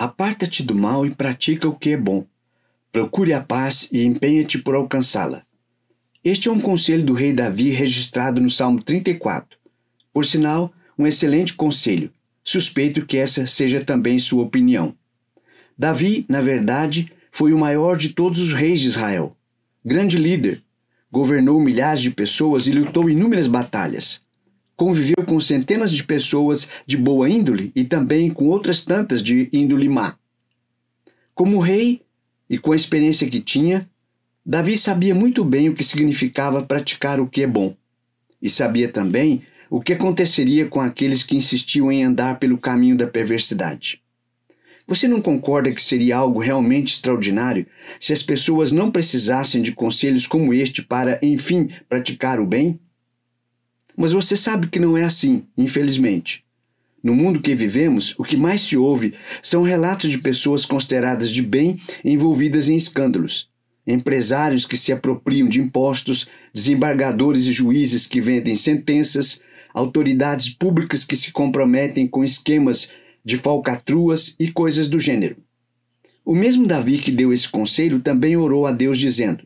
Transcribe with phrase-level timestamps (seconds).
[0.00, 2.24] Aparta-te do mal e pratica o que é bom.
[2.90, 5.42] Procure a paz e empenha-te por alcançá-la.
[6.24, 9.58] Este é um conselho do rei Davi registrado no Salmo 34.
[10.10, 12.10] Por sinal, um excelente conselho.
[12.42, 14.94] Suspeito que essa seja também sua opinião.
[15.76, 19.36] Davi, na verdade, foi o maior de todos os reis de Israel.
[19.84, 20.62] Grande líder,
[21.12, 24.22] governou milhares de pessoas e lutou inúmeras batalhas.
[24.80, 29.90] Conviveu com centenas de pessoas de boa índole e também com outras tantas de índole
[29.90, 30.16] má.
[31.34, 32.00] Como rei
[32.48, 33.86] e com a experiência que tinha,
[34.42, 37.76] Davi sabia muito bem o que significava praticar o que é bom.
[38.40, 43.06] E sabia também o que aconteceria com aqueles que insistiam em andar pelo caminho da
[43.06, 44.00] perversidade.
[44.86, 47.66] Você não concorda que seria algo realmente extraordinário
[48.00, 52.80] se as pessoas não precisassem de conselhos como este para, enfim, praticar o bem?
[53.96, 56.44] Mas você sabe que não é assim, infelizmente.
[57.02, 61.40] No mundo que vivemos, o que mais se ouve são relatos de pessoas consideradas de
[61.40, 63.48] bem envolvidas em escândalos,
[63.86, 69.40] empresários que se apropriam de impostos, desembargadores e juízes que vendem sentenças,
[69.72, 72.90] autoridades públicas que se comprometem com esquemas
[73.24, 75.36] de falcatruas e coisas do gênero.
[76.24, 79.44] O mesmo Davi que deu esse conselho também orou a Deus dizendo: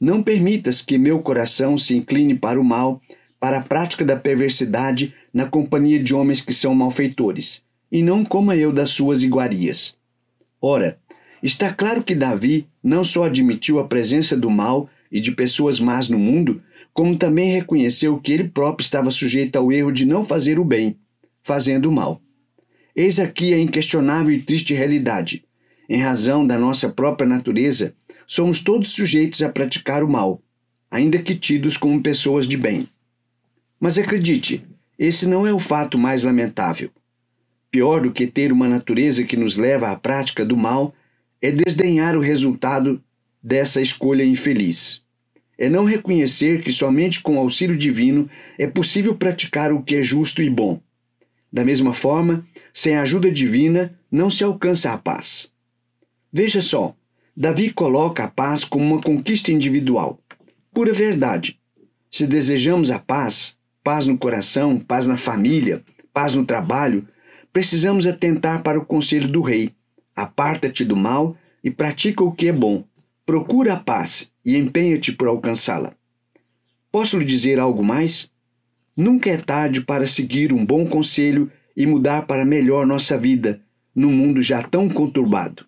[0.00, 3.00] Não permitas que meu coração se incline para o mal,
[3.40, 8.56] para a prática da perversidade na companhia de homens que são malfeitores, e não coma
[8.56, 9.96] eu das suas iguarias.
[10.60, 10.98] Ora,
[11.42, 16.08] está claro que Davi não só admitiu a presença do mal e de pessoas más
[16.08, 16.60] no mundo,
[16.92, 20.96] como também reconheceu que ele próprio estava sujeito ao erro de não fazer o bem,
[21.40, 22.20] fazendo o mal.
[22.94, 25.44] Eis aqui a inquestionável e triste realidade.
[25.88, 27.94] Em razão da nossa própria natureza,
[28.26, 30.42] somos todos sujeitos a praticar o mal,
[30.90, 32.88] ainda que tidos como pessoas de bem.
[33.80, 34.66] Mas acredite,
[34.98, 36.90] esse não é o fato mais lamentável.
[37.70, 40.94] Pior do que ter uma natureza que nos leva à prática do mal
[41.40, 43.02] é desdenhar o resultado
[43.42, 45.02] dessa escolha infeliz.
[45.56, 50.42] É não reconhecer que somente com auxílio divino é possível praticar o que é justo
[50.42, 50.80] e bom.
[51.52, 55.52] Da mesma forma, sem a ajuda divina, não se alcança a paz.
[56.32, 56.94] Veja só,
[57.36, 60.20] Davi coloca a paz como uma conquista individual.
[60.72, 61.58] Pura verdade.
[62.10, 63.57] Se desejamos a paz,
[63.88, 65.82] paz no coração, paz na família,
[66.12, 67.08] paz no trabalho,
[67.50, 69.72] precisamos atentar para o conselho do rei.
[70.14, 71.34] Aparta-te do mal
[71.64, 72.84] e pratica o que é bom.
[73.24, 75.94] Procura a paz e empenha-te por alcançá-la.
[76.92, 78.30] Posso lhe dizer algo mais?
[78.94, 83.62] Nunca é tarde para seguir um bom conselho e mudar para melhor nossa vida
[83.94, 85.64] num mundo já tão conturbado.